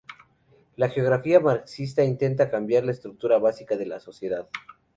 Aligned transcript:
La 0.77 0.89
geografía 0.89 1.39
marxista 1.39 2.03
intenta 2.03 2.49
cambiar 2.49 2.83
la 2.83 2.89
estructura 2.91 3.37
básica 3.37 3.77
de 3.77 3.85
la 3.85 3.99
sociedad. 3.99 4.49